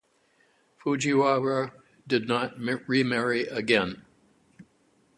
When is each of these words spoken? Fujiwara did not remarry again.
Fujiwara 0.77 1.71
did 2.07 2.27
not 2.27 2.57
remarry 2.57 3.43
again. 3.45 4.01